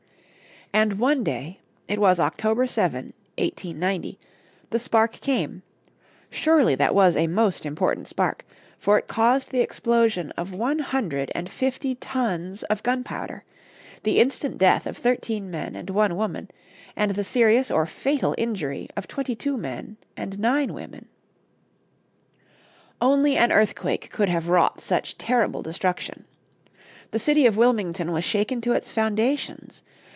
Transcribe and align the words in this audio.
And 0.73 0.99
one 0.99 1.21
day 1.21 1.59
it 1.89 1.99
was 1.99 2.17
October 2.17 2.65
7, 2.65 3.07
1890 3.37 4.17
the 4.69 4.79
spark 4.79 5.11
came; 5.19 5.63
surely 6.29 6.75
that 6.75 6.95
was 6.95 7.17
a 7.17 7.27
most 7.27 7.65
important 7.65 8.07
spark, 8.07 8.45
for 8.79 8.97
it 8.97 9.09
caused 9.09 9.51
the 9.51 9.59
explosion 9.59 10.31
of 10.37 10.53
one 10.53 10.79
hundred 10.79 11.29
and 11.35 11.49
fifty 11.49 11.95
tons 11.95 12.63
of 12.63 12.83
gunpowder, 12.83 13.43
the 14.03 14.17
instant 14.19 14.57
death 14.57 14.87
of 14.87 14.95
thirteen 14.97 15.51
men 15.51 15.75
and 15.75 15.89
one 15.89 16.15
woman, 16.15 16.49
and 16.95 17.15
the 17.15 17.23
serious 17.25 17.69
or 17.69 17.85
fatal 17.85 18.33
injury 18.37 18.87
of 18.95 19.09
twenty 19.09 19.35
two 19.35 19.57
men 19.57 19.97
and 20.15 20.39
nine 20.39 20.73
women. 20.73 21.09
Only 23.01 23.35
an 23.35 23.51
earthquake 23.51 24.09
could 24.09 24.29
have 24.29 24.47
wrought 24.47 24.79
such 24.79 25.17
terrible 25.17 25.61
destruction. 25.61 26.23
The 27.11 27.19
city 27.19 27.45
of 27.45 27.57
Wilmington 27.57 28.13
was 28.13 28.23
shaken 28.23 28.61
to 28.61 28.71
its 28.71 28.89
foundations. 28.89 29.83